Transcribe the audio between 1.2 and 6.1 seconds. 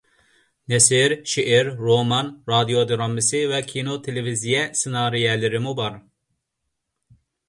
شېئىر، رومان، رادىيو دىرامىسى ۋە كىنو تېلېۋىزىيە سېنارىيەلىرىمۇ بار.